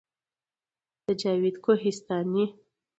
د 1.05 1.07
جاوید 1.21 1.55
کوهستاني 1.63 2.45